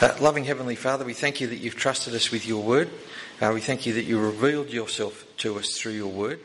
[0.00, 2.88] Uh, loving Heavenly Father, we thank you that you've trusted us with your word.
[3.40, 6.38] Uh, we thank you that you revealed yourself to us through your word.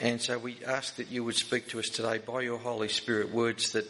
[0.00, 3.32] And so we ask that you would speak to us today by your Holy Spirit
[3.32, 3.88] words that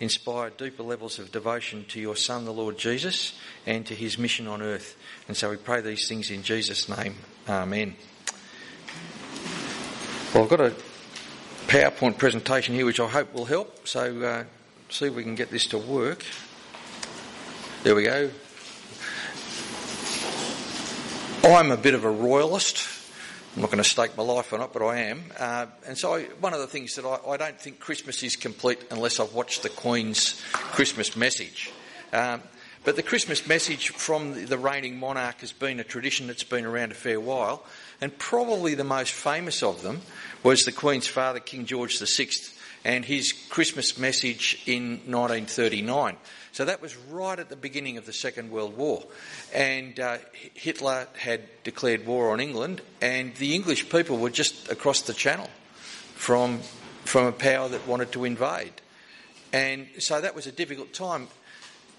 [0.00, 4.46] inspire deeper levels of devotion to your Son, the Lord Jesus, and to his mission
[4.46, 4.96] on earth.
[5.28, 7.16] And so we pray these things in Jesus' name.
[7.46, 7.94] Amen.
[10.32, 10.74] Well, I've got a
[11.66, 13.86] PowerPoint presentation here which I hope will help.
[13.86, 14.44] So uh,
[14.88, 16.24] see if we can get this to work.
[17.82, 18.30] There we go.
[21.42, 22.86] I'm a bit of a royalist.
[23.54, 25.24] I'm not going to stake my life on it, but I am.
[25.38, 28.36] Uh, and so, I, one of the things that I, I, don't think Christmas is
[28.36, 31.70] complete unless I've watched the Queen's Christmas message.
[32.12, 32.42] Um,
[32.84, 36.92] but the Christmas message from the reigning monarch has been a tradition that's been around
[36.92, 37.64] a fair while,
[38.02, 40.02] and probably the most famous of them
[40.42, 42.28] was the Queen's father, King George VI,
[42.84, 46.16] and his Christmas message in 1939.
[46.52, 49.04] So that was right at the beginning of the Second World War.
[49.54, 50.18] And uh,
[50.54, 55.48] Hitler had declared war on England, and the English people were just across the channel
[56.14, 56.60] from,
[57.04, 58.72] from a power that wanted to invade.
[59.52, 61.28] And so that was a difficult time.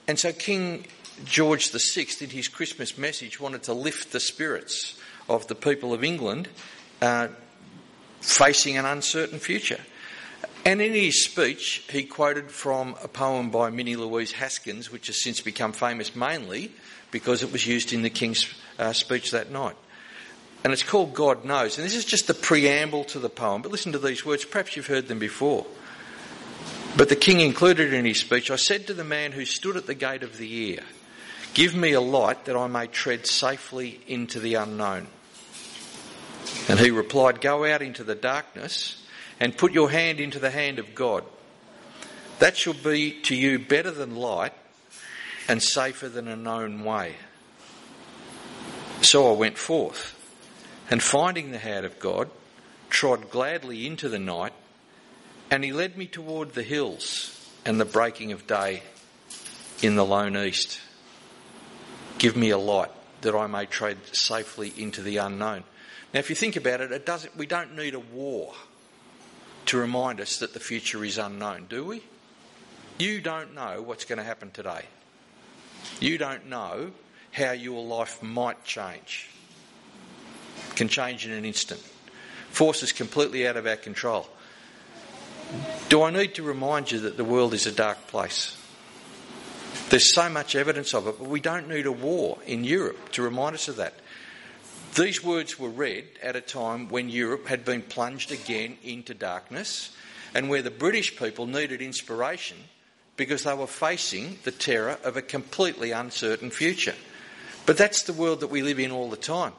[0.08, 0.86] And so King
[1.26, 4.98] George VI, in his Christmas message, wanted to lift the spirits
[5.30, 6.50] of the people of England
[7.02, 7.28] uh,
[8.20, 9.80] facing an uncertain future.
[10.64, 15.22] And in his speech, he quoted from a poem by Minnie Louise Haskins, which has
[15.22, 16.72] since become famous mainly
[17.10, 18.46] because it was used in the King's
[18.78, 19.76] uh, speech that night.
[20.64, 21.78] And it's called God Knows.
[21.78, 23.64] And this is just the preamble to the poem.
[23.64, 24.46] But listen to these words.
[24.46, 25.66] Perhaps you've heard them before.
[26.96, 29.88] But the King included in his speech I said to the man who stood at
[29.88, 30.84] the gate of the ear,
[31.56, 35.08] Give me a light that I may tread safely into the unknown.
[36.70, 39.01] And he replied, Go out into the darkness
[39.42, 41.26] and put your hand into the hand of God.
[42.38, 44.54] That shall be to you better than light
[45.48, 47.16] and safer than a known way.
[49.02, 50.16] So I went forth,
[50.92, 52.30] and finding the hand of God,
[52.92, 54.54] trod gladly into the night,
[55.50, 58.84] and he led me toward the hills and the breaking of day
[59.82, 60.80] in the lone east.
[62.20, 62.92] Give me a light
[63.22, 65.64] that I may tread safely into the unknown.
[66.14, 68.54] Now, if you think about it, it doesn't, we don't need a war
[69.68, 72.04] to remind us that the future is unknown, do we?
[72.98, 74.86] You don't know what's going to happen today.
[76.00, 76.92] You don't know
[77.32, 79.30] how your life might change.
[80.70, 81.82] It can change in an instant.
[82.50, 84.28] Forces completely out of our control.
[85.90, 88.58] Do I need to remind you that the world is a dark place?
[89.90, 93.22] There's so much evidence of it, but we don't need a war in Europe to
[93.22, 93.94] remind us of that.
[94.96, 99.96] These words were read at a time when Europe had been plunged again into darkness
[100.36, 102.58] and where the British people needed inspiration
[103.16, 106.96] because they were facing the terror of a completely uncertain future.
[107.66, 109.54] But that's the world that we live in all the time.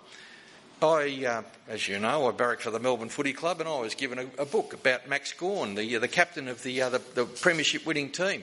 [0.83, 3.95] I, uh, as you know, I barrack for the Melbourne Footy Club, and I was
[3.95, 6.99] given a, a book about Max Gawn, the, uh, the captain of the, uh, the,
[7.15, 8.43] the premiership winning team.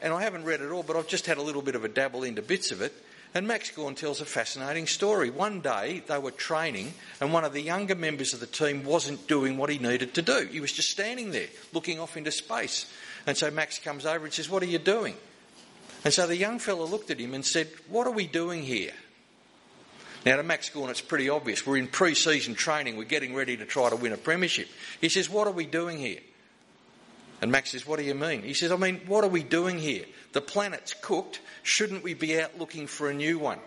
[0.00, 1.88] And I haven't read it all, but I've just had a little bit of a
[1.88, 2.94] dabble into bits of it.
[3.34, 5.28] And Max Gawn tells a fascinating story.
[5.28, 9.26] One day they were training, and one of the younger members of the team wasn't
[9.26, 10.48] doing what he needed to do.
[10.50, 12.86] He was just standing there, looking off into space.
[13.26, 15.16] And so Max comes over and says, What are you doing?
[16.04, 18.92] And so the young fellow looked at him and said, What are we doing here?
[20.24, 21.66] Now, to Max Gawn, it's pretty obvious.
[21.66, 24.68] We're in pre season training, we're getting ready to try to win a premiership.
[25.00, 26.20] He says, What are we doing here?
[27.44, 28.40] And Max says, What do you mean?
[28.40, 30.06] He says, I mean, what are we doing here?
[30.32, 31.42] The planet's cooked.
[31.62, 33.58] Shouldn't we be out looking for a new one?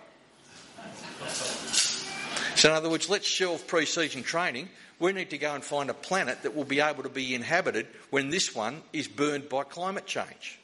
[2.55, 4.69] So, in other words, let's shelve pre season training.
[4.97, 7.85] We need to go and find a planet that will be able to be inhabited
[8.09, 10.57] when this one is burned by climate change.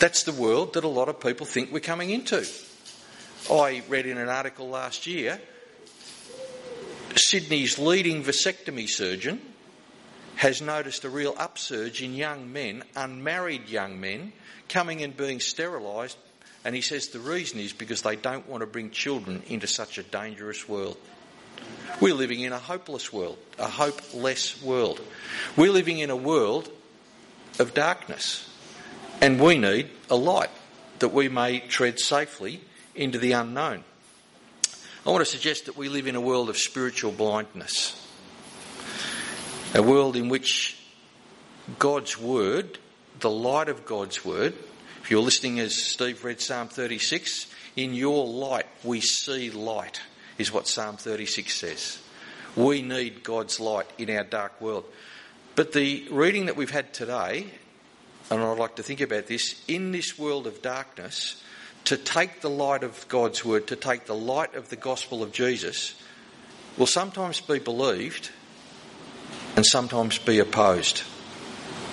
[0.00, 2.46] That's the world that a lot of people think we're coming into.
[3.50, 5.40] I read in an article last year
[7.16, 9.40] Sydney's leading vasectomy surgeon
[10.36, 14.32] has noticed a real upsurge in young men, unmarried young men,
[14.68, 16.16] coming and being sterilised.
[16.64, 19.98] And he says the reason is because they don't want to bring children into such
[19.98, 20.96] a dangerous world.
[22.00, 25.00] We're living in a hopeless world, a hopeless world.
[25.56, 26.70] We're living in a world
[27.58, 28.48] of darkness.
[29.20, 30.50] And we need a light
[30.98, 32.60] that we may tread safely
[32.94, 33.84] into the unknown.
[35.06, 38.03] I want to suggest that we live in a world of spiritual blindness
[39.74, 40.78] a world in which
[41.78, 42.78] God's Word,
[43.20, 44.54] the light of God's Word,
[45.02, 50.00] if you're listening as Steve read Psalm 36, in your light we see light,
[50.38, 51.98] is what Psalm 36 says.
[52.56, 54.84] We need God's light in our dark world.
[55.56, 57.48] But the reading that we've had today
[58.30, 61.42] and I'd like to think about this, in this world of darkness,
[61.84, 65.32] to take the light of God's word, to take the light of the gospel of
[65.32, 65.94] Jesus,
[66.78, 68.30] will sometimes be believed
[69.56, 71.02] and sometimes be opposed.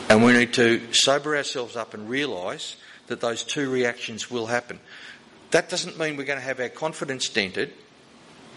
[0.09, 2.75] And we need to sober ourselves up and realise
[3.07, 4.79] that those two reactions will happen.
[5.51, 7.73] That doesn't mean we're going to have our confidence dented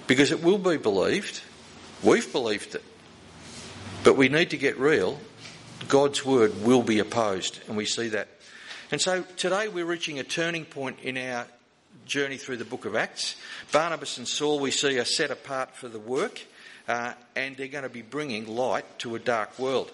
[0.06, 1.42] because it will be believed.
[2.02, 2.84] We've believed it.
[4.04, 5.18] But we need to get real.
[5.88, 8.28] God's word will be opposed, and we see that.
[8.90, 11.46] And so today we're reaching a turning point in our
[12.06, 13.36] journey through the book of Acts.
[13.72, 16.42] Barnabas and Saul, we see, are set apart for the work,
[16.88, 19.90] uh, and they're going to be bringing light to a dark world.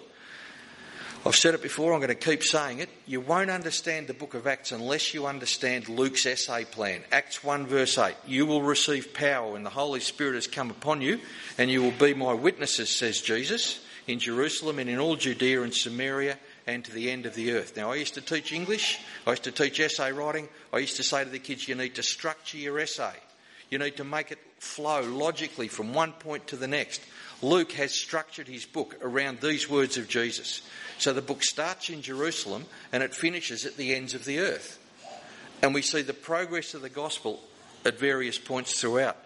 [1.23, 2.89] I've said it before, I'm going to keep saying it.
[3.05, 7.01] You won't understand the book of Acts unless you understand Luke's essay plan.
[7.11, 8.15] Acts 1 verse 8.
[8.25, 11.19] You will receive power when the Holy Spirit has come upon you,
[11.59, 15.73] and you will be my witnesses, says Jesus, in Jerusalem and in all Judea and
[15.73, 17.77] Samaria and to the end of the earth.
[17.77, 20.49] Now, I used to teach English, I used to teach essay writing.
[20.73, 23.13] I used to say to the kids, you need to structure your essay.
[23.71, 27.01] You need to make it flow logically from one point to the next.
[27.41, 30.61] Luke has structured his book around these words of Jesus.
[30.99, 34.77] So the book starts in Jerusalem and it finishes at the ends of the earth.
[35.63, 37.39] And we see the progress of the gospel
[37.85, 39.17] at various points throughout.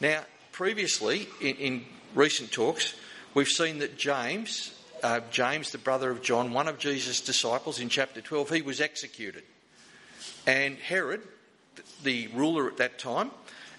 [0.00, 0.22] Now,
[0.52, 1.84] previously, in, in
[2.14, 2.94] recent talks,
[3.34, 7.90] we've seen that James, uh, James, the brother of John, one of Jesus' disciples in
[7.90, 9.42] chapter 12, he was executed.
[10.46, 11.20] And Herod,
[12.02, 13.30] the ruler at that time,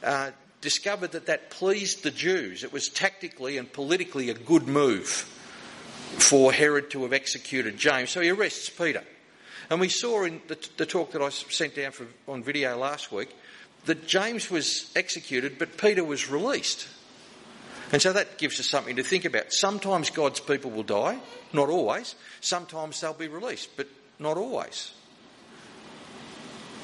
[0.04, 2.64] uh, discovered that that pleased the Jews.
[2.64, 8.12] It was tactically and politically a good move for Herod to have executed James.
[8.12, 9.04] So he arrests Peter.
[9.70, 13.12] And we saw in the, the talk that I sent down for, on video last
[13.12, 13.36] week
[13.86, 16.88] that James was executed, but Peter was released.
[17.92, 19.54] And so that gives us something to think about.
[19.54, 21.20] Sometimes God's people will die,
[21.52, 22.16] not always.
[22.42, 23.88] Sometimes they'll be released, but
[24.20, 24.94] not always.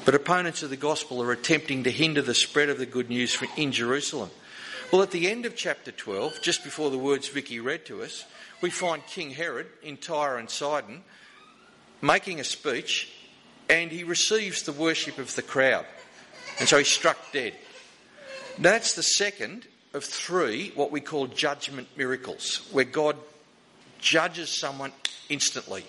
[0.04, 3.36] But opponents of the gospel are attempting to hinder the spread of the good news
[3.56, 4.30] in Jerusalem.
[4.92, 8.24] Well, at the end of chapter 12, just before the words Vicky read to us,
[8.60, 11.02] we find King Herod in Tyre and Sidon
[12.02, 13.12] making a speech
[13.68, 15.86] and he receives the worship of the crowd.
[16.58, 17.54] And so he's struck dead.
[18.58, 23.16] Now, that's the second of three what we call judgment miracles, where God
[24.00, 24.92] judges someone
[25.28, 25.84] instantly.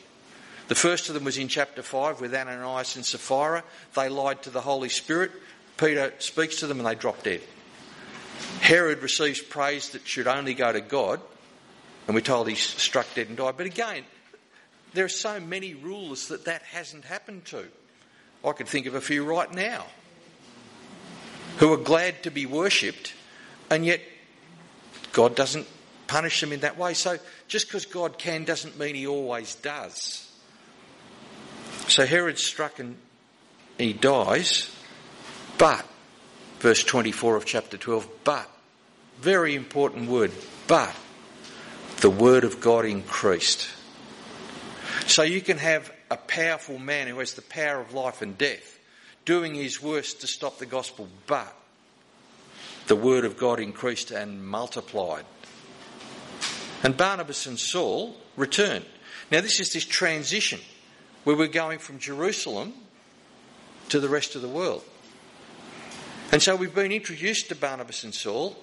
[0.72, 3.62] The first of them was in chapter 5 with Ananias and Sapphira.
[3.94, 5.34] They lied to the Holy Spirit.
[5.76, 7.42] Peter speaks to them and they drop dead.
[8.62, 11.20] Herod receives praise that should only go to God,
[12.08, 13.58] and we're told he's struck dead and died.
[13.58, 14.06] But again,
[14.94, 17.66] there are so many rulers that that hasn't happened to.
[18.42, 19.88] I could think of a few right now
[21.58, 23.14] who are glad to be worshipped,
[23.70, 24.00] and yet
[25.12, 25.68] God doesn't
[26.08, 26.94] punish them in that way.
[26.94, 27.18] So
[27.50, 30.30] just because God can doesn't mean he always does.
[31.88, 32.98] So Herod's struck and
[33.78, 34.70] he dies,
[35.58, 35.86] but,
[36.60, 38.50] verse 24 of chapter 12, but,
[39.20, 40.32] very important word,
[40.68, 40.96] but
[41.98, 43.70] the word of God increased.
[45.08, 48.80] So you can have a powerful man who has the power of life and death
[49.26, 51.56] doing his worst to stop the gospel, but
[52.88, 55.26] the word of God increased and multiplied.
[56.84, 58.86] And Barnabas and Saul returned.
[59.32, 60.60] Now, this is this transition
[61.24, 62.74] where we're going from Jerusalem
[63.90, 64.84] to the rest of the world.
[66.32, 68.56] And so we've been introduced to Barnabas and Saul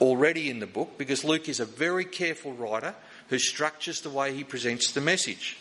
[0.00, 2.94] already in the book because Luke is a very careful writer
[3.28, 5.58] who structures the way he presents the message.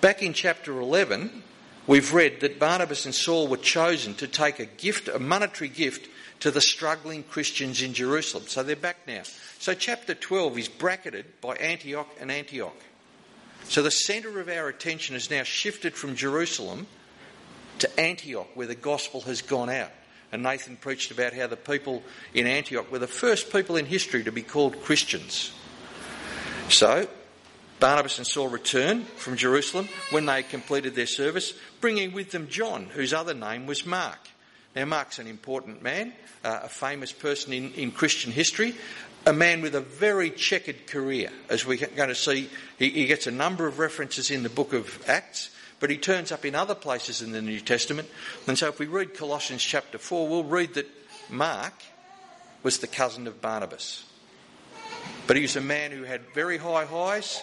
[0.00, 1.42] Back in chapter 11,
[1.86, 6.08] we've read that Barnabas and Saul were chosen to take a gift, a monetary gift,
[6.40, 8.44] to the struggling Christians in Jerusalem.
[8.48, 9.22] So they're back now.
[9.58, 12.76] So chapter 12 is bracketed by Antioch and Antioch.
[13.68, 16.86] So the centre of our attention has now shifted from Jerusalem
[17.78, 19.90] to Antioch, where the gospel has gone out.
[20.32, 22.02] And Nathan preached about how the people
[22.32, 25.52] in Antioch were the first people in history to be called Christians.
[26.68, 27.08] So,
[27.80, 32.86] Barnabas and Saul returned from Jerusalem when they completed their service, bringing with them John,
[32.86, 34.18] whose other name was Mark.
[34.74, 36.12] Now, Mark's an important man,
[36.44, 38.74] uh, a famous person in, in Christian history,
[39.26, 41.30] a man with a very checkered career.
[41.48, 44.72] As we're going to see, he, he gets a number of references in the book
[44.72, 45.50] of Acts
[45.84, 48.08] but he turns up in other places in the New Testament.
[48.46, 50.86] And so if we read Colossians chapter 4, we'll read that
[51.28, 51.74] Mark
[52.62, 54.04] was the cousin of Barnabas.
[55.26, 57.42] But he was a man who had very high highs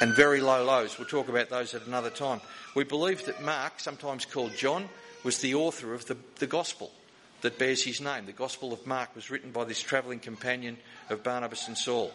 [0.00, 0.98] and very low lows.
[0.98, 2.40] We'll talk about those at another time.
[2.74, 4.88] We believe that Mark, sometimes called John,
[5.26, 6.92] was the author of the, the Gospel
[7.40, 8.26] that bears his name.
[8.26, 10.76] The Gospel of Mark was written by this travelling companion
[11.10, 12.12] of Barnabas and Saul.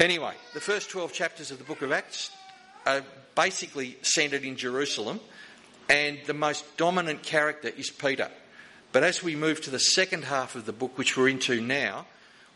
[0.00, 2.30] Anyway, the first 12 chapters of the book of Acts
[2.86, 3.02] are
[3.34, 5.20] basically centred in Jerusalem,
[5.90, 8.30] and the most dominant character is Peter.
[8.92, 12.06] But as we move to the second half of the book, which we're into now,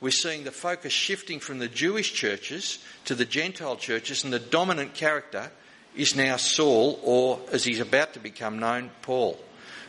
[0.00, 4.38] we're seeing the focus shifting from the Jewish churches to the Gentile churches, and the
[4.38, 5.50] dominant character
[5.95, 9.38] is now Saul, or as he's about to become known, Paul.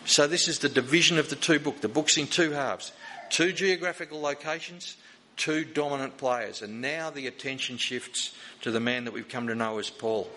[0.06, 1.82] So this is the division of the two books.
[1.82, 2.92] The book's in two halves
[3.30, 4.98] two geographical locations,
[5.38, 9.56] two dominant players, and now the attention shifts to the man that we've come to
[9.56, 10.30] know as Paul.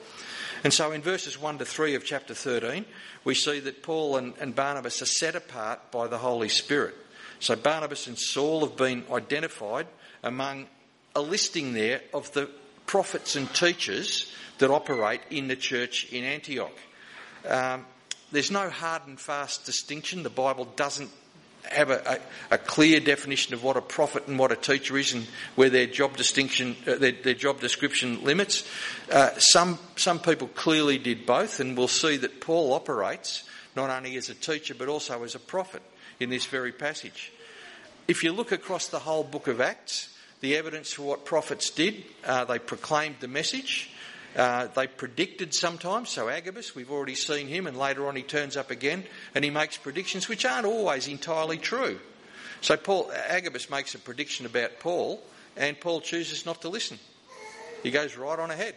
[0.63, 2.85] And so in verses 1 to 3 of chapter 13,
[3.25, 6.95] we see that Paul and, and Barnabas are set apart by the Holy Spirit.
[7.41, 9.89] So Barnabas and Saul have been identified
[10.23, 10.67] among
[11.15, 12.49] a listing there of the
[12.87, 16.79] prophets and teachers that operate in the church in Antioch.
[17.47, 17.85] Um,
[18.35, 20.23] there's no hard and fast distinction.
[20.23, 21.11] The Bible doesn't
[21.65, 25.15] have a, a, a, clear definition of what a prophet and what a teacher is
[25.15, 28.69] and where their job distinction, uh, their, their, job description limits.
[29.11, 34.17] Uh, some, some people clearly did both and we'll see that Paul operates not only
[34.17, 35.83] as a teacher but also as a prophet
[36.21, 37.33] in this very passage.
[38.07, 42.05] If you look across the whole book of Acts, the evidence for what prophets did,
[42.27, 43.91] uh, they proclaimed the message,
[44.37, 48.57] uh, they predicted sometimes, so Agabus, we've already seen him, and later on he turns
[48.57, 51.99] up again and he makes predictions which aren't always entirely true.
[52.61, 55.23] So Paul, Agabus makes a prediction about Paul,
[55.57, 56.99] and Paul chooses not to listen.
[57.83, 58.75] He goes right on ahead.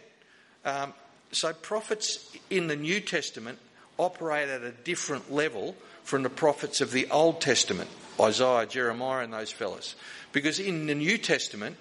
[0.66, 0.94] Um,
[1.32, 3.60] so prophets in the New Testament
[3.98, 9.34] operate at a different level from the prophets of the Old Testament, Isaiah, Jeremiah, and
[9.34, 9.96] those fellas.
[10.32, 11.78] Because in the New Testament,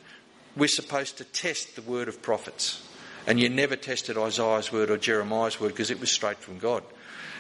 [0.56, 2.83] we're supposed to test the word of prophets.
[3.26, 6.85] And you never tested Isaiah's word or Jeremiah's word because it was straight from God.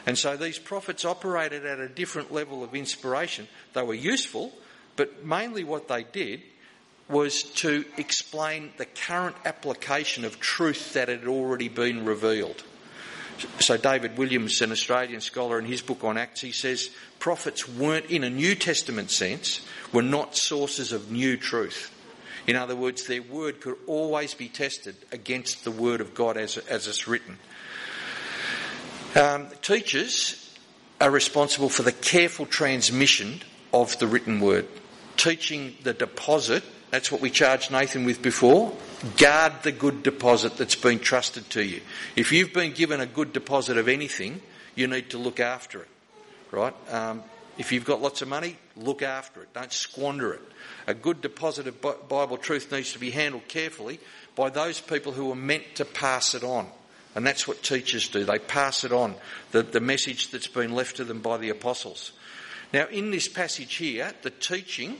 [0.06, 3.48] And so these prophets operated at a different level of inspiration.
[3.72, 4.52] They were useful,
[4.94, 6.42] but mainly what they did
[7.08, 12.64] was to explain the current application of truth that had already been revealed.
[13.60, 18.06] So David Williams, an Australian scholar, in his book on Acts, he says prophets weren't,
[18.06, 19.60] in a New Testament sense,
[19.92, 21.92] were not sources of new truth.
[22.46, 26.56] In other words, their word could always be tested against the word of God as,
[26.58, 27.38] as it's written.
[29.16, 30.54] Um, teachers
[31.00, 33.40] are responsible for the careful transmission
[33.72, 34.66] of the written word.
[35.16, 38.72] Teaching the deposit, that's what we charged Nathan with before.
[39.16, 41.80] Guard the good deposit that's been trusted to you.
[42.14, 44.40] If you've been given a good deposit of anything,
[44.74, 45.88] you need to look after it,
[46.50, 46.74] right?
[46.90, 47.22] Um,
[47.58, 49.52] if you've got lots of money, look after it.
[49.54, 50.42] Don't squander it.
[50.86, 53.98] A good deposit of Bible truth needs to be handled carefully
[54.34, 56.66] by those people who are meant to pass it on.
[57.14, 58.24] And that's what teachers do.
[58.24, 59.14] They pass it on,
[59.50, 62.12] the, the message that's been left to them by the apostles.
[62.74, 64.98] Now, in this passage here, the teaching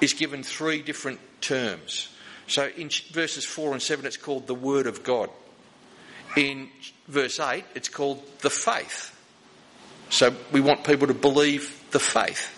[0.00, 2.08] is given three different terms.
[2.46, 5.28] So in verses 4 and 7, it's called the Word of God.
[6.36, 6.68] In
[7.06, 9.13] verse 8, it's called the faith.
[10.14, 12.48] So we want people to believe the faith.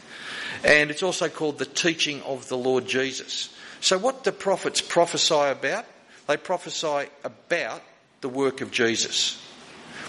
[0.62, 3.48] And it's also called the teaching of the Lord Jesus.
[3.80, 5.86] So what do prophets prophesy about?
[6.26, 7.80] They prophesy about
[8.20, 9.42] the work of Jesus.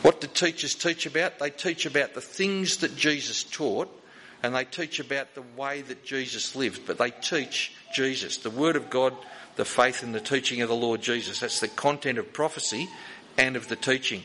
[0.02, 1.40] What do teachers teach about?
[1.40, 3.90] They teach about the things that Jesus taught
[4.44, 8.76] and they teach about the way that Jesus lived, but they teach Jesus, the Word
[8.76, 9.16] of God,
[9.56, 11.40] the faith and the teaching of the Lord Jesus.
[11.40, 12.90] That's the content of prophecy
[13.38, 14.24] and of the teaching.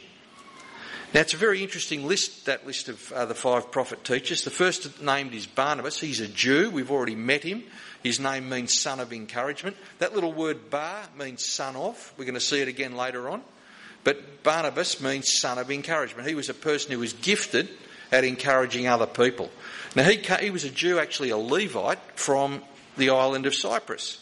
[1.15, 4.45] Now, it's a very interesting list, that list of uh, the five prophet teachers.
[4.45, 6.01] The first named is Barnabas.
[6.01, 6.71] He's a Jew.
[6.71, 7.65] We've already met him.
[8.03, 9.77] His name means son of encouragement.
[9.99, 12.15] That little word bar means son of.
[12.17, 13.43] We're going to see it again later on.
[14.05, 16.27] But Barnabas means son of encouragement.
[16.27, 17.69] He was a person who was gifted
[18.11, 19.51] at encouraging other people.
[19.95, 22.63] Now, he, he was a Jew, actually a Levite from
[22.97, 24.19] the island of Cyprus.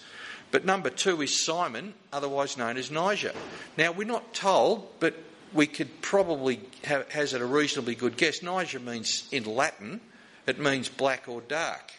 [0.50, 3.32] But number two is Simon, otherwise known as Niger.
[3.78, 5.14] Now, we're not told, but
[5.52, 8.42] we could probably have, hazard a reasonably good guess.
[8.42, 10.00] Niger means in Latin,
[10.46, 11.92] it means black or dark.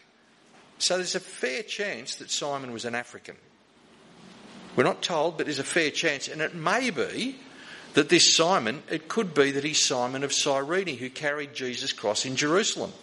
[0.78, 3.36] So there's a fair chance that Simon was an African.
[4.76, 7.36] We're not told, but there's a fair chance, and it may be
[7.94, 12.26] that this Simon, it could be that he's Simon of Cyrene who carried Jesus' cross
[12.26, 12.94] in Jerusalem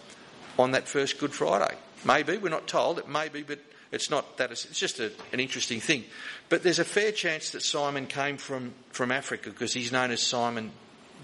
[0.58, 1.74] on that first Good Friday.
[2.04, 3.58] Maybe, we're not told, it may be, but
[3.90, 6.04] it's not that, it's just a, an interesting thing.
[6.49, 10.23] But there's a fair chance that Simon came from, from Africa because he's known as
[10.23, 10.73] Simon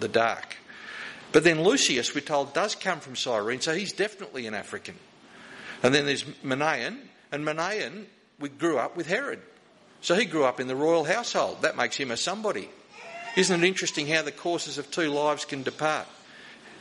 [0.01, 0.57] the Dark.
[1.33, 4.95] But then Lucius, we're told, does come from Cyrene, so he's definitely an African.
[5.83, 6.99] And then there's Manaen,
[7.33, 8.05] and Manaen,
[8.39, 9.41] we grew up with Herod.
[10.01, 11.63] So he grew up in the royal household.
[11.63, 12.69] That makes him a somebody.
[13.37, 16.07] Isn't it interesting how the courses of two lives can depart?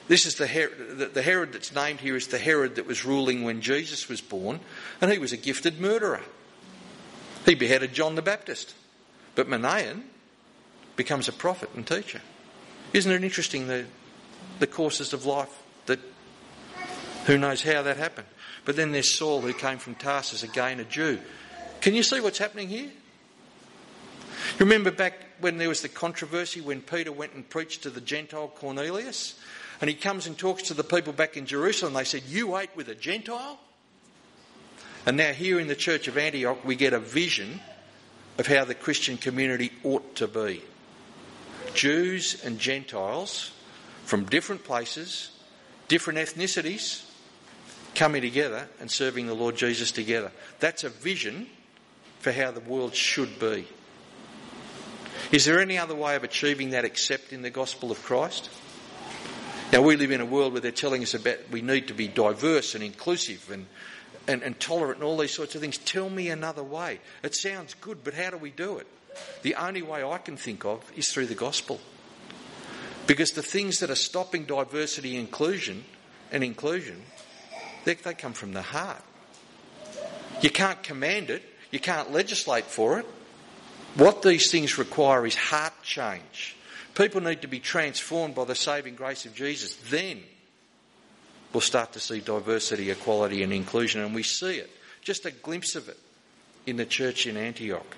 [0.08, 3.44] This is the Herod, the Herod that's named here is the Herod that was ruling
[3.44, 4.60] when Jesus was born,
[5.00, 6.22] and he was a gifted murderer.
[7.46, 8.74] He beheaded John the Baptist.
[9.36, 10.04] But Manaen
[10.96, 12.22] becomes a prophet and teacher.
[12.94, 13.86] Isn't it interesting the,
[14.60, 15.50] the courses of life
[15.88, 16.00] that
[17.26, 18.28] who knows how that happened?
[18.66, 21.20] But then there's Saul who came from Tarsus, again a Jew.
[21.82, 22.92] Can you see what's happening here?
[24.60, 28.50] Remember back when there was the controversy when Peter went and preached to the Gentile
[28.50, 29.40] Cornelius?
[29.84, 31.92] And he comes and talks to the people back in Jerusalem.
[31.92, 33.60] They said, You ate with a Gentile?
[35.06, 37.60] And now, here in the church of Antioch, we get a vision
[38.38, 40.62] of how the Christian community ought to be.
[41.74, 43.52] Jews and Gentiles
[44.06, 45.32] from different places,
[45.90, 47.04] different ethnicities,
[47.94, 50.32] coming together and serving the Lord Jesus together.
[50.62, 51.48] That's a vision
[52.20, 53.68] for how the world should be.
[55.34, 58.50] Is there any other way of achieving that except in the gospel of Christ?
[59.74, 62.08] Now, we live in a world where they're telling us about we need to be
[62.08, 63.66] diverse and inclusive and,
[64.28, 65.80] and, and tolerant and all these sorts of things.
[65.80, 67.00] Tell me another way.
[67.24, 68.86] It sounds good, but how do we do it?
[69.42, 71.80] The only way I can think of is through the gospel.
[73.08, 75.86] Because the things that are stopping diversity inclusion
[76.32, 77.02] and inclusion,
[77.84, 79.02] they, they come from the heart.
[80.44, 83.08] You can't command it, you can't legislate for it.
[83.96, 86.58] What these things require is heart change.
[86.96, 89.76] People need to be transformed by the saving grace of Jesus.
[89.90, 90.22] Then
[91.52, 94.70] we'll start to see diversity, equality, and inclusion, and we see it.
[95.02, 95.98] Just a glimpse of it
[96.66, 97.98] in the church in Antioch.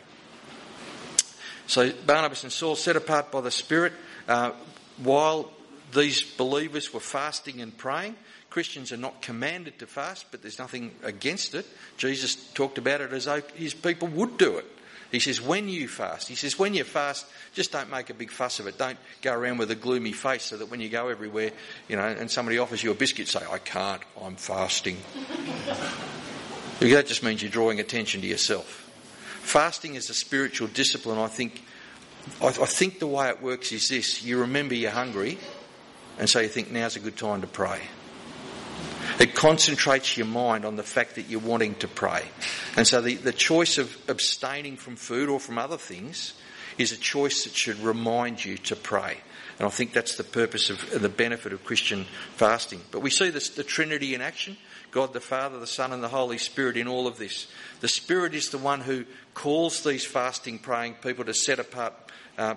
[1.68, 3.94] So Barnabas and Saul, set apart by the Spirit,
[4.28, 4.52] uh,
[4.98, 5.52] while
[5.94, 8.16] these believers were fasting and praying.
[8.50, 11.66] Christians are not commanded to fast, but there's nothing against it.
[11.98, 14.66] Jesus talked about it as though his people would do it.
[15.16, 18.30] He says, when you fast, he says, when you fast, just don't make a big
[18.30, 18.78] fuss of it.
[18.78, 21.52] Don't go around with a gloomy face so that when you go everywhere,
[21.88, 24.98] you know, and somebody offers you a biscuit, say, I can't, I'm fasting.
[26.82, 28.82] that just means you're drawing attention to yourself.
[29.42, 31.18] Fasting is a spiritual discipline.
[31.18, 31.64] I think,
[32.42, 35.38] I, I think the way it works is this you remember you're hungry,
[36.20, 37.80] and so you think now's a good time to pray.
[39.20, 42.24] It concentrates your mind on the fact that you're wanting to pray.
[42.76, 46.34] And so the, the choice of abstaining from food or from other things
[46.78, 49.18] is a choice that should remind you to pray.
[49.58, 52.82] And I think that's the purpose of the benefit of Christian fasting.
[52.92, 54.58] But we see this, the Trinity in action.
[54.92, 57.48] God the Father, the Son, and the Holy Spirit in all of this.
[57.82, 61.94] The Spirit is the one who calls these fasting, praying people to set apart
[62.38, 62.56] uh,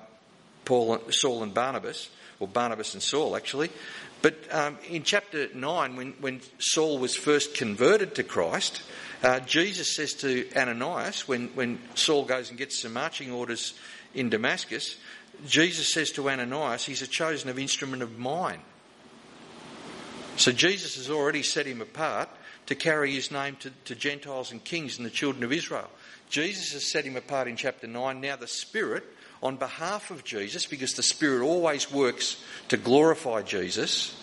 [0.64, 3.71] Paul, Saul, and Barnabas, or Barnabas and Saul actually.
[4.20, 8.83] But um, in chapter 9, when, when Saul was first converted to Christ,
[9.22, 13.74] uh, Jesus says to Ananias, when, when Saul goes and gets some marching orders
[14.14, 14.96] in Damascus,
[15.46, 18.61] Jesus says to Ananias, he's a chosen of instrument of mine.
[20.37, 22.28] So Jesus has already set him apart
[22.66, 25.88] to carry his name to, to Gentiles and kings and the children of Israel.
[26.28, 28.20] Jesus has set him apart in chapter 9.
[28.20, 29.04] Now the Spirit,
[29.42, 34.14] on behalf of Jesus, because the Spirit always works to glorify Jesus,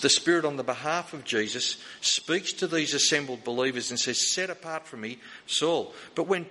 [0.00, 4.50] the Spirit on the behalf of Jesus speaks to these assembled believers and says, Set
[4.50, 5.92] apart from me Saul.
[6.14, 6.46] But when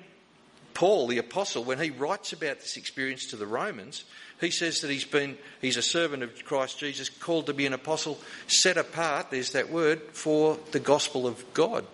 [0.73, 4.03] Paul, the apostle, when he writes about this experience to the Romans,
[4.41, 7.73] he says that he's been he's a servant of Christ Jesus, called to be an
[7.73, 11.85] apostle, set apart, there's that word, for the gospel of God.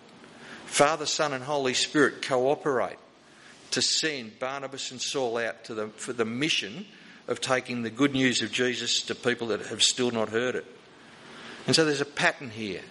[0.65, 2.97] Father, Son, and Holy Spirit cooperate
[3.71, 6.86] to send Barnabas and Saul out the, for the mission
[7.27, 10.65] of taking the good news of Jesus to people that have still not heard it.
[11.67, 12.82] And so there's a pattern here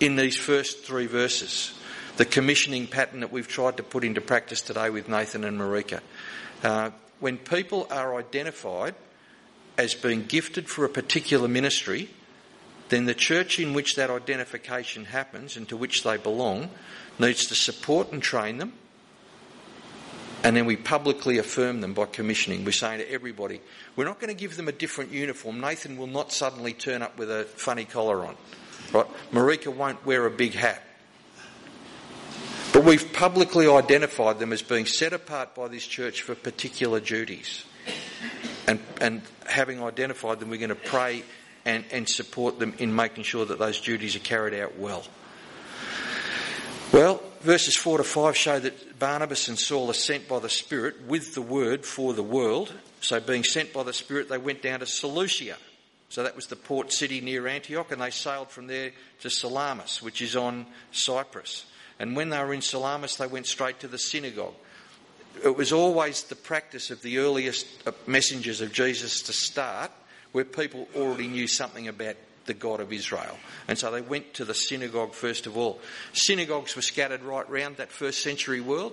[0.00, 1.74] in these first three verses
[2.16, 6.00] the commissioning pattern that we've tried to put into practice today with Nathan and Marika.
[6.62, 8.94] Uh, when people are identified
[9.76, 12.08] as being gifted for a particular ministry,
[12.88, 16.70] then the church in which that identification happens and to which they belong
[17.18, 18.72] needs to support and train them.
[20.44, 22.66] And then we publicly affirm them by commissioning.
[22.66, 23.62] We're saying to everybody,
[23.96, 25.58] we're not going to give them a different uniform.
[25.58, 28.36] Nathan will not suddenly turn up with a funny collar on.
[28.92, 29.06] Right?
[29.32, 30.82] Marika won't wear a big hat.
[32.74, 37.64] But we've publicly identified them as being set apart by this church for particular duties.
[38.66, 41.22] And, and having identified them, we're going to pray
[41.64, 45.04] and, and support them in making sure that those duties are carried out well.
[47.44, 51.34] Verses 4 to 5 show that Barnabas and Saul are sent by the Spirit with
[51.34, 52.72] the word for the world.
[53.02, 55.58] So, being sent by the Spirit, they went down to Seleucia.
[56.08, 60.00] So, that was the port city near Antioch, and they sailed from there to Salamis,
[60.00, 61.66] which is on Cyprus.
[61.98, 64.54] And when they were in Salamis, they went straight to the synagogue.
[65.44, 67.66] It was always the practice of the earliest
[68.06, 69.90] messengers of Jesus to start
[70.32, 73.38] where people already knew something about the God of Israel.
[73.68, 75.80] And so they went to the synagogue first of all.
[76.12, 78.92] Synagogues were scattered right round that first century world.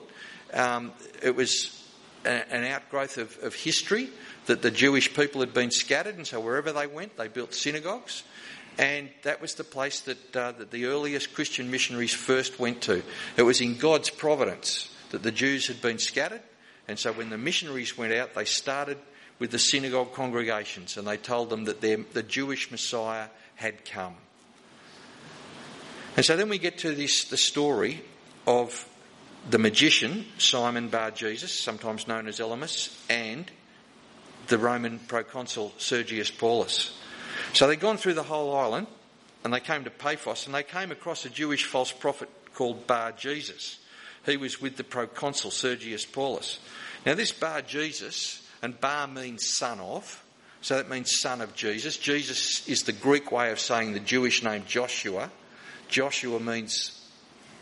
[0.54, 1.78] Um, it was
[2.26, 4.10] an outgrowth of, of history
[4.46, 8.24] that the Jewish people had been scattered, and so wherever they went, they built synagogues.
[8.78, 13.04] And that was the place that, uh, that the earliest Christian missionaries first went to.
[13.38, 16.42] It was in God's providence that the Jews had been scattered,
[16.88, 18.98] and so when the missionaries went out, they started
[19.42, 23.28] with the synagogue congregations and they told them that the Jewish Messiah
[23.62, 24.16] had come.
[26.18, 28.02] And so then we get to this the story
[28.46, 28.88] of
[29.50, 33.50] the magician, Simon Bar Jesus, sometimes known as Elymas, and
[34.48, 36.98] the Roman proconsul Sergius Paulus.
[37.54, 38.88] So they'd gone through the whole island
[39.44, 43.14] and they came to Paphos and they came across a Jewish false prophet called Bar
[43.14, 43.80] Jesus.
[44.26, 46.60] He was with the proconsul Sergius Paulus.
[47.06, 50.24] Now, this Bar Jesus, and Bar means son of,
[50.62, 51.98] so that means son of Jesus.
[51.98, 55.32] Jesus is the Greek way of saying the Jewish name Joshua.
[55.90, 57.10] Joshua means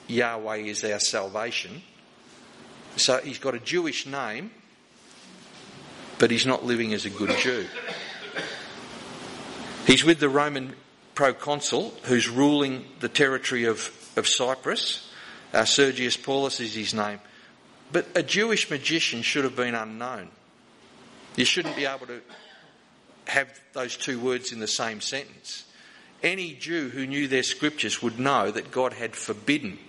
[0.07, 1.81] Yahweh is our salvation.
[2.97, 4.51] So he's got a Jewish name,
[6.17, 7.65] but he's not living as a good Jew.
[9.87, 10.75] He's with the Roman
[11.15, 15.09] proconsul who's ruling the territory of, of Cyprus.
[15.53, 17.19] Uh, Sergius Paulus is his name.
[17.91, 20.29] But a Jewish magician should have been unknown.
[21.37, 22.21] You shouldn't be able to
[23.29, 25.65] have those two words in the same sentence.
[26.21, 29.79] Any Jew who knew their scriptures would know that God had forbidden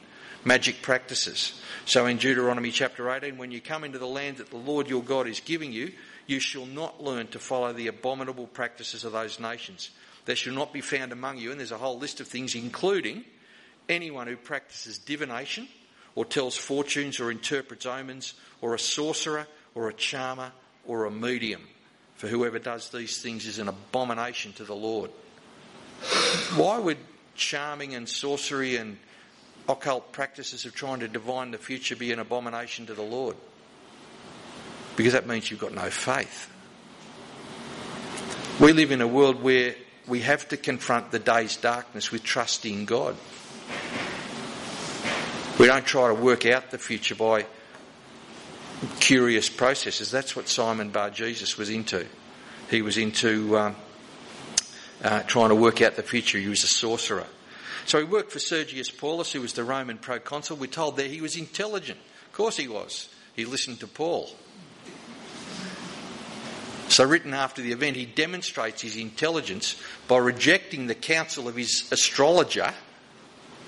[0.44, 1.60] magic practices.
[1.84, 5.02] So in Deuteronomy chapter 18, when you come into the land that the Lord your
[5.02, 5.92] God is giving you,
[6.26, 9.90] you shall not learn to follow the abominable practices of those nations.
[10.24, 13.24] There shall not be found among you, and there's a whole list of things, including
[13.88, 15.66] anyone who practices divination
[16.14, 20.52] or tells fortunes or interprets omens, or a sorcerer or a charmer
[20.86, 21.62] or a medium.
[22.20, 25.10] For whoever does these things is an abomination to the Lord.
[26.54, 26.98] Why would
[27.34, 28.98] charming and sorcery and
[29.66, 33.36] occult practices of trying to divine the future be an abomination to the Lord?
[34.96, 36.52] Because that means you've got no faith.
[38.60, 39.74] We live in a world where
[40.06, 43.16] we have to confront the day's darkness with trust in God.
[45.58, 47.46] We don't try to work out the future by
[49.00, 50.10] curious processes.
[50.10, 52.06] That's what Simon Bar Jesus was into.
[52.70, 53.76] He was into um,
[55.02, 56.38] uh, trying to work out the future.
[56.38, 57.26] He was a sorcerer.
[57.86, 60.56] So he worked for Sergius Paulus, who was the Roman proconsul.
[60.56, 61.98] We're told there he was intelligent.
[62.26, 63.08] Of course he was.
[63.34, 64.30] He listened to Paul.
[66.88, 71.88] So, written after the event, he demonstrates his intelligence by rejecting the counsel of his
[71.92, 72.74] astrologer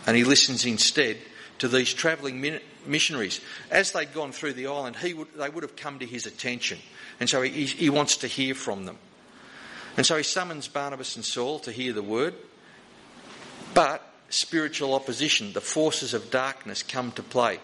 [0.07, 1.19] and he listens instead
[1.59, 2.41] to these travelling
[2.87, 3.41] missionaries.
[3.71, 6.79] As they'd gone through the island, he would, they would have come to his attention.
[7.21, 8.99] And so he, he wants to hear from them.
[9.97, 12.35] And so he summons Barnabas and Saul to hear the word.
[13.75, 17.61] But spiritual opposition, the forces of darkness come to play.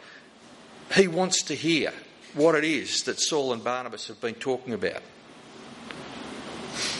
[0.94, 1.92] He wants to hear
[2.34, 5.02] what it is that Saul and Barnabas have been talking about.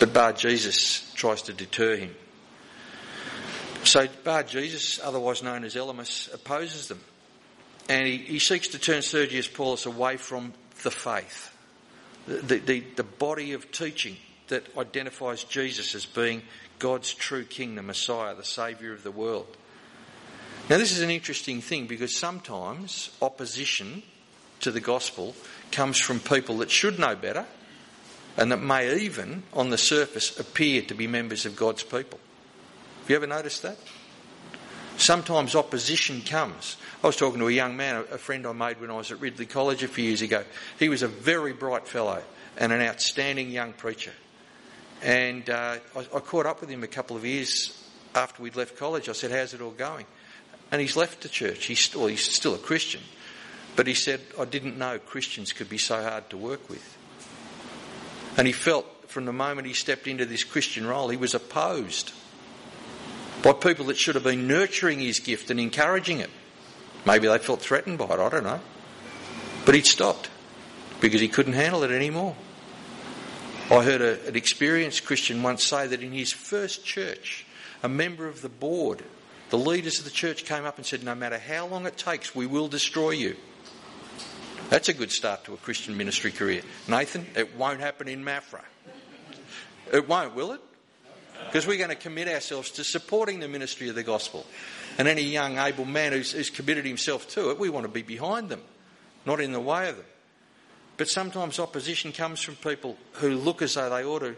[0.00, 2.14] But Bar Jesus tries to deter him.
[3.85, 7.00] So Bar Jesus, otherwise known as Elymas, opposes them.
[7.88, 11.55] And he, he seeks to turn Sergius Paulus away from the faith,
[12.27, 14.16] the, the, the body of teaching
[14.48, 16.42] that identifies Jesus as being
[16.79, 19.57] God's true King, the Messiah, the Saviour of the world.
[20.68, 24.03] Now, this is an interesting thing because sometimes opposition
[24.61, 25.35] to the gospel
[25.72, 27.46] comes from people that should know better
[28.37, 32.20] and that may even, on the surface, appear to be members of God's people.
[33.01, 33.79] Have you ever noticed that?
[34.98, 36.76] Sometimes opposition comes.
[37.04, 39.20] I was talking to a young man, a friend I made when I was at
[39.20, 40.42] Ridley College a few years ago.
[40.80, 42.20] He was a very bright fellow
[42.56, 44.12] and an outstanding young preacher.
[45.00, 48.76] And uh, I, I caught up with him a couple of years after we'd left
[48.76, 49.08] college.
[49.08, 50.04] I said, How's it all going?
[50.72, 51.66] And he's left the church.
[51.66, 53.02] He's still, he's still a Christian.
[53.76, 56.98] But he said, I didn't know Christians could be so hard to work with.
[58.37, 62.12] And he felt from the moment he stepped into this Christian role, he was opposed
[63.42, 66.31] by people that should have been nurturing his gift and encouraging it.
[67.07, 68.61] Maybe they felt threatened by it, I don't know.
[69.64, 70.31] But he'd stopped
[71.01, 72.35] because he couldn't handle it anymore.
[73.70, 77.46] I heard a, an experienced Christian once say that in his first church,
[77.83, 79.03] a member of the board,
[79.51, 82.35] the leaders of the church came up and said, No matter how long it takes,
[82.35, 83.37] we will destroy you.
[84.70, 86.62] That's a good start to a Christian ministry career.
[86.88, 88.62] Nathan, it won't happen in Maffra.
[89.92, 90.61] It won't, will it?
[91.46, 94.46] Because we're going to commit ourselves to supporting the ministry of the gospel.
[94.98, 98.03] And any young, able man who's, who's committed himself to it, we want to be
[98.03, 98.61] behind them,
[99.24, 100.07] not in the way of them.
[100.96, 104.37] But sometimes opposition comes from people who look as though they ought to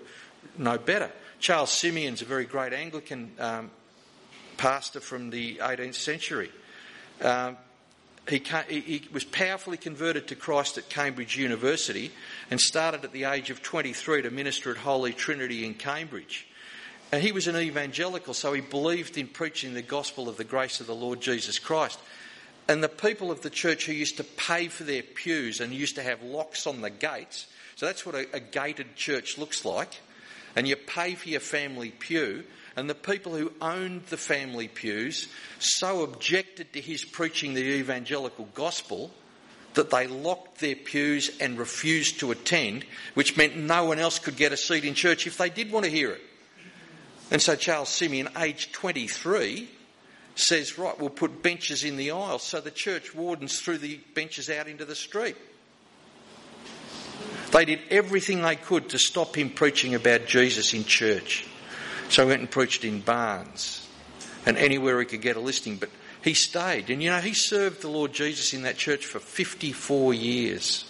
[0.58, 1.10] know better.
[1.38, 3.70] Charles Simeon's a very great Anglican um,
[4.58, 6.50] pastor from the 18th century.
[7.22, 7.56] Um,
[8.28, 12.12] he, he, was powerfully converted to Christ at Cambridge University
[12.50, 16.46] and started at the age of 23 to minister at Holy Trinity in Cambridge.
[17.12, 20.80] And he was an evangelical, so he believed in preaching the gospel of the grace
[20.80, 21.98] of the Lord Jesus Christ.
[22.68, 25.96] And the people of the church who used to pay for their pews and used
[25.96, 30.00] to have locks on the gates, so that's what a, a gated church looks like,
[30.54, 32.44] and you pay for your family pew,
[32.76, 38.48] and the people who owned the family pews so objected to his preaching the evangelical
[38.54, 39.10] gospel
[39.74, 44.36] that they locked their pews and refused to attend, which meant no one else could
[44.36, 46.22] get a seat in church if they did want to hear it.
[47.30, 49.68] And so Charles Simeon, aged 23,
[50.34, 52.38] says, Right, we'll put benches in the aisle.
[52.38, 55.36] So the church wardens threw the benches out into the street.
[57.52, 61.46] They did everything they could to stop him preaching about Jesus in church.
[62.08, 63.86] So he went and preached in barns
[64.46, 65.76] and anywhere he could get a listing.
[65.76, 65.90] But
[66.22, 66.90] he stayed.
[66.90, 70.84] And you know, he served the Lord Jesus in that church for 54 years.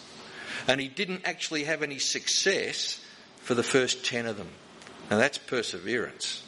[0.68, 3.02] And he didn't actually have any success
[3.38, 4.48] for the first 10 of them.
[5.10, 6.44] Now that's perseverance.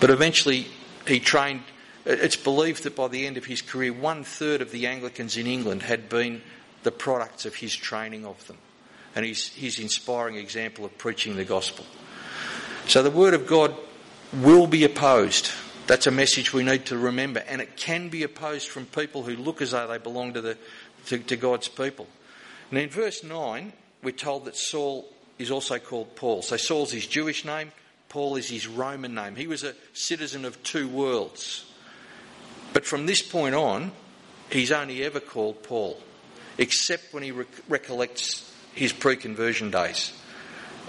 [0.00, 0.68] But eventually
[1.06, 1.62] he trained.
[2.06, 5.46] It's believed that by the end of his career, one third of the Anglicans in
[5.46, 6.40] England had been
[6.82, 8.56] the products of his training of them
[9.14, 11.84] and his, his inspiring example of preaching the gospel.
[12.86, 13.74] So the Word of God
[14.32, 15.50] will be opposed.
[15.86, 17.40] That's a message we need to remember.
[17.40, 20.58] And it can be opposed from people who look as though they belong to, the,
[21.06, 22.06] to, to God's people.
[22.70, 26.42] And in verse 9, we're told that Saul is also called Paul.
[26.42, 27.72] So Saul's his Jewish name,
[28.08, 29.36] Paul is his Roman name.
[29.36, 31.64] He was a citizen of two worlds.
[32.72, 33.92] But from this point on,
[34.50, 35.98] he's only ever called Paul,
[36.56, 37.32] except when he
[37.68, 40.12] recollects his pre conversion days.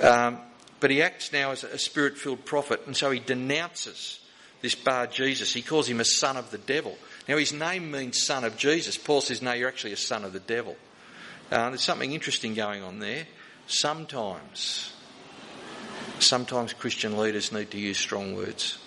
[0.01, 0.39] Um,
[0.79, 4.19] but he acts now as a spirit filled prophet, and so he denounces
[4.61, 5.53] this bar Jesus.
[5.53, 6.97] He calls him a son of the devil.
[7.27, 8.97] Now, his name means son of Jesus.
[8.97, 10.75] Paul says, No, you're actually a son of the devil.
[11.51, 13.25] Uh, there's something interesting going on there.
[13.69, 14.93] Sometimes,
[16.17, 18.79] sometimes Christian leaders need to use strong words.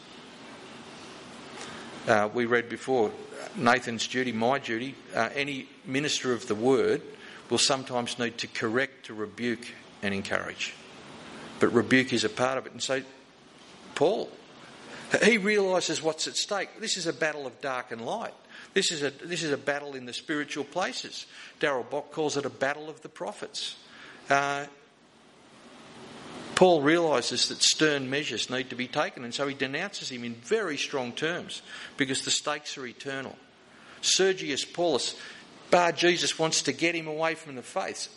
[2.08, 3.12] Uh, we read before
[3.54, 7.00] Nathan's duty, my duty, uh, any minister of the word
[7.48, 9.68] will sometimes need to correct, to rebuke,
[10.02, 10.74] and encourage.
[11.60, 12.72] But rebuke is a part of it.
[12.72, 13.02] And so,
[13.94, 14.30] Paul,
[15.22, 16.80] he realises what's at stake.
[16.80, 18.34] This is a battle of dark and light.
[18.74, 21.26] This is a, this is a battle in the spiritual places.
[21.60, 23.76] Darrell Bock calls it a battle of the prophets.
[24.28, 24.66] Uh,
[26.54, 30.34] Paul realises that stern measures need to be taken, and so he denounces him in
[30.34, 31.62] very strong terms
[31.96, 33.36] because the stakes are eternal.
[34.00, 35.16] Sergius Paulus,
[35.70, 38.08] Bar Jesus wants to get him away from the faith.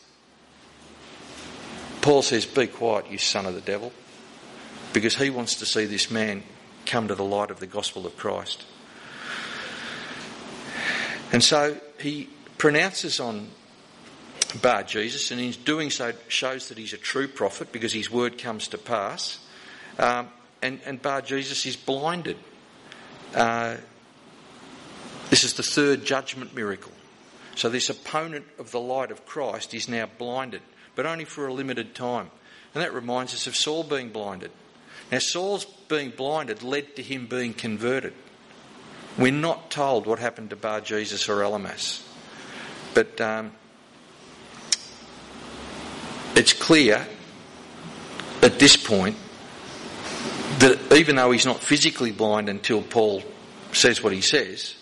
[2.02, 3.92] Paul says, Be quiet, you son of the devil,
[4.94, 6.44] because he wants to see this man
[6.86, 8.64] come to the light of the gospel of Christ.
[11.32, 13.50] And so he pronounces on
[14.62, 18.38] Bar Jesus, and in doing so shows that he's a true prophet because his word
[18.38, 19.40] comes to pass.
[19.98, 20.30] Um,
[20.62, 22.38] and, and Bar Jesus is blinded.
[23.34, 23.78] Uh,
[25.30, 26.92] this is the third judgment miracle.
[27.56, 30.62] So, this opponent of the light of Christ is now blinded
[30.96, 32.32] but only for a limited time.
[32.74, 34.52] And that reminds us of Saul being blinded.
[35.12, 38.14] Now, Saul's being blinded led to him being converted.
[39.18, 42.06] We're not told what happened to Bar Jesus or Elymas.
[42.94, 43.52] But um,
[46.36, 47.06] it's clear
[48.42, 49.16] at this point
[50.60, 53.24] that even though he's not physically blind until Paul
[53.72, 54.76] says what he says,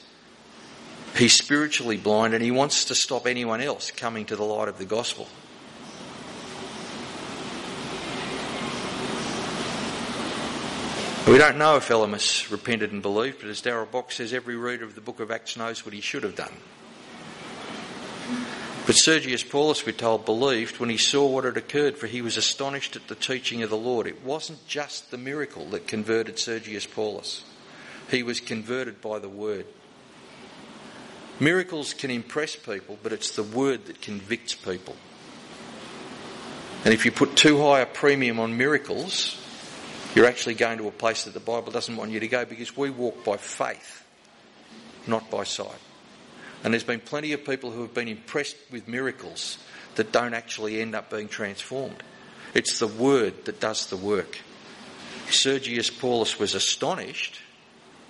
[1.15, 4.77] he's spiritually blind and he wants to stop anyone else coming to the light of
[4.77, 5.27] the gospel.
[11.27, 14.83] We don't know if Elymas repented and believed, but as Darrell Bock says, every reader
[14.83, 16.51] of the book of Acts knows what he should have done.
[18.85, 22.35] But Sergius Paulus, we're told, believed when he saw what had occurred, for he was
[22.35, 24.07] astonished at the teaching of the Lord.
[24.07, 27.45] It wasn't just the miracle that converted Sergius Paulus,
[28.11, 29.65] he was converted by the word.
[31.39, 34.95] Miracles can impress people, but it's the word that convicts people.
[36.85, 39.39] And if you put too high a premium on miracles,
[40.13, 42.75] you're actually going to a place that the Bible doesn't want you to go because
[42.75, 44.05] we walk by faith,
[45.07, 45.79] not by sight.
[46.63, 49.57] And there's been plenty of people who have been impressed with miracles
[49.95, 52.01] that don't actually end up being transformed.
[52.53, 54.39] It's the word that does the work.
[55.29, 57.39] Sergius Paulus was astonished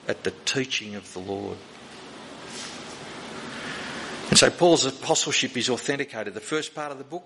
[0.08, 1.58] at the teaching of the Lord.
[4.30, 6.34] And so Paul's apostleship is authenticated.
[6.34, 7.24] The first part of the book,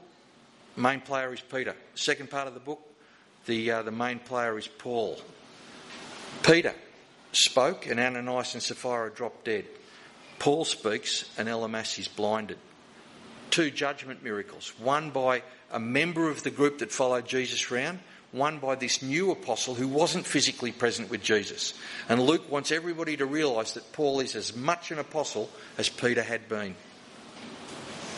[0.76, 1.76] main player is Peter.
[1.96, 2.82] Second part of the book,
[3.46, 5.20] the, uh, the main player is Paul.
[6.44, 6.74] Peter
[7.32, 9.66] spoke, and Ananias and Sapphira dropped dead.
[10.40, 12.58] Paul speaks and Elymas is blinded.
[13.50, 18.00] Two judgment miracles, one by a member of the group that followed Jesus around,
[18.32, 21.74] one by this new apostle who wasn't physically present with Jesus.
[22.10, 26.24] And Luke wants everybody to realise that Paul is as much an apostle as Peter
[26.24, 26.76] had been.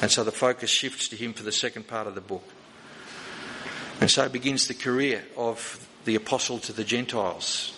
[0.01, 2.47] And so the focus shifts to him for the second part of the book.
[4.01, 7.73] And so begins the career of the apostle to the Gentiles.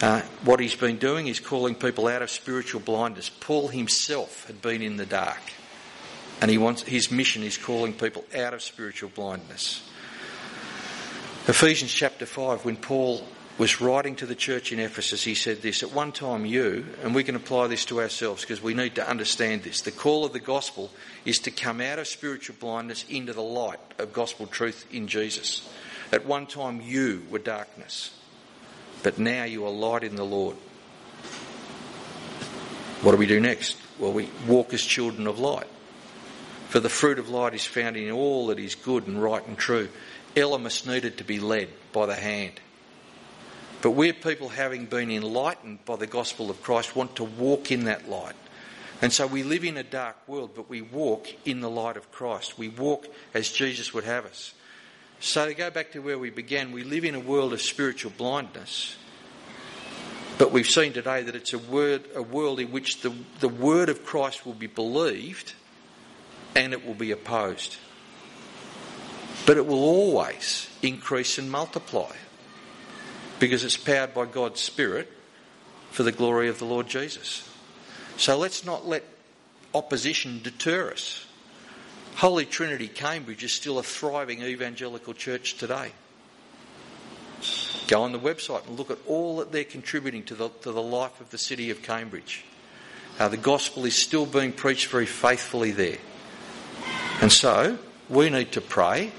[0.00, 3.28] Uh, what he's been doing is calling people out of spiritual blindness.
[3.28, 5.40] Paul himself had been in the dark,
[6.40, 9.86] and he wants his mission is calling people out of spiritual blindness.
[11.46, 13.26] Ephesians chapter 5, when Paul
[13.58, 17.14] was writing to the church in Ephesus, he said this At one time, you, and
[17.14, 19.82] we can apply this to ourselves because we need to understand this.
[19.82, 20.90] The call of the gospel
[21.26, 25.68] is to come out of spiritual blindness into the light of gospel truth in Jesus.
[26.10, 28.12] At one time, you were darkness,
[29.02, 30.56] but now you are light in the Lord.
[33.02, 33.76] What do we do next?
[33.98, 35.66] Well, we walk as children of light.
[36.68, 39.58] For the fruit of light is found in all that is good and right and
[39.58, 39.88] true.
[40.36, 42.60] Elymas needed to be led by the hand.
[43.82, 47.84] But we're people having been enlightened by the gospel of Christ want to walk in
[47.84, 48.36] that light.
[49.02, 52.12] And so we live in a dark world, but we walk in the light of
[52.12, 52.58] Christ.
[52.58, 54.52] We walk as Jesus would have us.
[55.20, 58.12] So to go back to where we began, we live in a world of spiritual
[58.16, 58.96] blindness.
[60.38, 63.88] But we've seen today that it's a, word, a world in which the, the word
[63.90, 65.52] of Christ will be believed
[66.56, 67.76] and it will be opposed
[69.46, 72.12] but it will always increase and multiply
[73.38, 75.10] because it's powered by God's Spirit
[75.90, 77.48] for the glory of the Lord Jesus.
[78.16, 79.02] So let's not let
[79.74, 81.26] opposition deter us.
[82.16, 85.92] Holy Trinity Cambridge is still a thriving evangelical church today.
[87.88, 90.82] Go on the website and look at all that they're contributing to the, to the
[90.82, 92.44] life of the city of Cambridge.
[93.18, 95.98] Uh, the gospel is still being preached very faithfully there.
[97.20, 99.12] And so we need to pray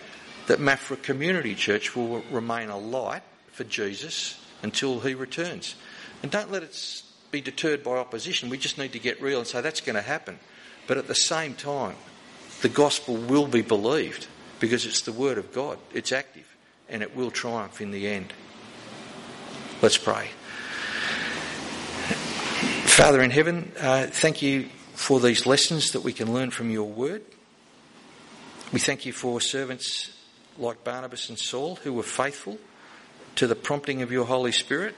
[0.48, 5.76] that Maffra Community Church will remain a light for Jesus until he returns.
[6.24, 8.50] And don't let it be deterred by opposition.
[8.50, 10.40] We just need to get real and say that's going to happen.
[10.88, 11.96] But at the same time,
[12.62, 14.28] the gospel will be believed
[14.60, 15.80] because it's the word of God.
[15.94, 16.48] It's active
[16.90, 18.34] and it will triumph in the end.
[19.82, 20.30] Let's pray.
[22.86, 26.88] Father in heaven, uh, thank you for these lessons that we can learn from your
[26.88, 27.24] word.
[28.72, 30.16] We thank you for servants
[30.58, 32.60] like Barnabas and Saul, who were faithful
[33.36, 34.96] to the prompting of your Holy Spirit.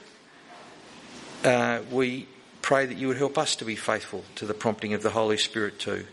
[1.42, 2.26] Uh, we
[2.60, 5.38] pray that you would help us to be faithful to the prompting of the Holy
[5.38, 6.06] Spirit too.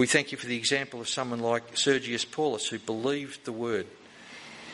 [0.00, 3.86] We thank you for the example of someone like Sergius Paulus, who believed the word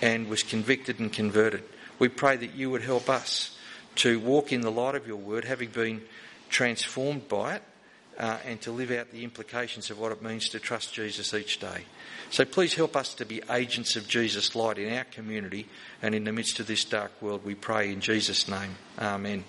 [0.00, 1.64] and was convicted and converted.
[1.98, 3.58] We pray that you would help us
[3.96, 6.02] to walk in the light of your word, having been
[6.48, 7.62] transformed by it,
[8.20, 11.58] uh, and to live out the implications of what it means to trust Jesus each
[11.58, 11.86] day.
[12.30, 15.66] So please help us to be agents of Jesus' light in our community
[16.02, 17.44] and in the midst of this dark world.
[17.44, 18.76] We pray in Jesus' name.
[18.96, 19.44] Amen.